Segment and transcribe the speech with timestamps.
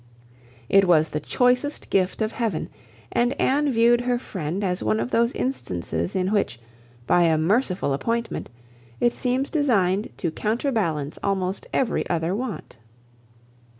[0.67, 2.69] It was the choicest gift of Heaven;
[3.11, 6.59] and Anne viewed her friend as one of those instances in which,
[7.05, 8.49] by a merciful appointment,
[8.99, 12.79] it seems designed to counterbalance almost every other want.